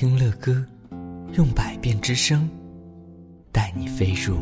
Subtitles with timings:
[0.00, 0.64] 听乐歌，
[1.32, 2.48] 用百变之声，
[3.50, 4.36] 带你飞入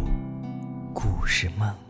[0.92, 1.86] 故事梦。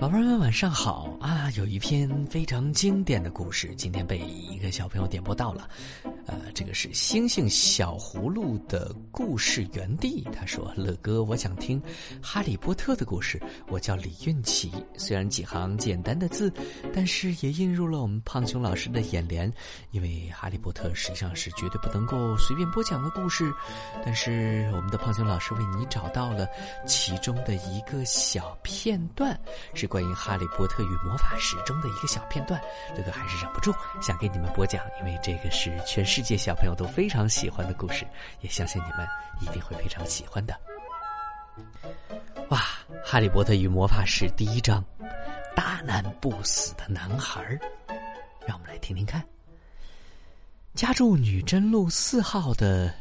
[0.00, 1.50] 宝贝们，晚上好啊！
[1.58, 5.68] 有一篇非常经典的故事，今天被一个小朋友点播到了。
[6.24, 10.26] 呃，这个是《星星小葫芦》的故事原地。
[10.32, 11.78] 他说：“乐哥，我想听
[12.22, 13.38] 《哈利波特》的故事。
[13.68, 14.72] 我叫李运奇。
[14.96, 16.50] 虽然几行简单的字，
[16.94, 19.52] 但是也映入了我们胖熊老师的眼帘。
[19.90, 23.52] 因为《哈利波特》实际上是绝对不能够随便播讲的故事。
[24.02, 26.48] 但是我们的胖熊老师为你找到了
[26.86, 29.38] 其中的一个小片段，
[29.74, 32.58] 是。”关于《哈利波特与魔法石》中的一个小片段，
[32.96, 38.06] 乐哥还是忍不住想给你们播讲，因为这个是全世界小朋友都非常喜欢的故事，
[38.40, 39.06] 也相信你们
[39.40, 40.58] 一定会非常喜欢的。
[42.50, 42.58] 哇，
[43.04, 44.82] 《哈利波特与魔法石》第一章，
[45.56, 47.42] 大难不死的男孩
[48.46, 49.22] 让我们来听听看。
[50.74, 52.94] 家住女真路四号的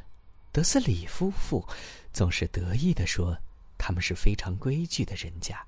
[0.52, 1.64] 德斯里夫妇，
[2.12, 3.38] 总是得意的说，
[3.78, 5.64] 他们是非常规矩的人家。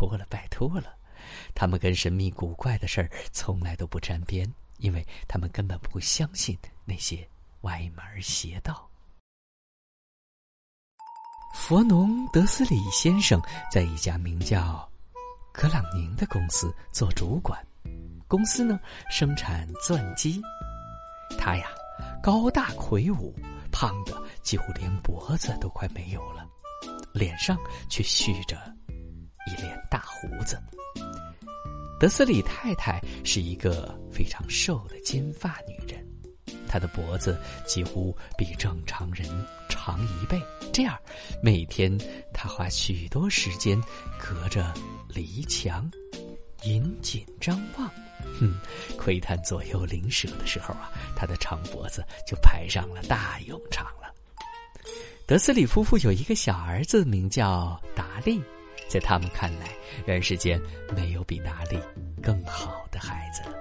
[0.00, 0.94] 拜托了，拜托了，
[1.54, 6.56] 他们跟神秘古怪的事儿从来都不沾边，因为他们根本不相信
[6.86, 7.28] 那些
[7.62, 8.88] 歪门邪道。
[11.54, 13.40] 佛农德斯里先生
[13.70, 14.88] 在一家名叫
[15.52, 17.62] 格朗宁的公司做主管，
[18.26, 20.40] 公司呢生产钻机。
[21.38, 21.68] 他呀
[22.22, 23.34] 高大魁梧，
[23.70, 26.48] 胖的几乎连脖子都快没有了，
[27.12, 27.58] 脸上
[27.90, 28.56] 却蓄着。
[32.00, 36.02] 德斯里太太是一个非常瘦的金发女人，
[36.66, 39.28] 她的脖子几乎比正常人
[39.68, 40.40] 长一倍。
[40.72, 40.98] 这样，
[41.42, 41.94] 每天
[42.32, 43.78] 她花许多时间
[44.18, 44.72] 隔着
[45.10, 45.90] 篱墙，
[46.62, 47.86] 引颈张望，
[48.40, 48.58] 哼，
[48.96, 54.10] 窥探左右邻舍的时候啊，她的长脖子就排上了大用场了。
[55.26, 58.40] 德斯里夫妇有一个小儿子，名叫达利。
[58.90, 59.68] 在他们看来，
[60.04, 60.60] 人世间
[60.96, 61.78] 没有比哪里
[62.20, 63.59] 更好的孩子了。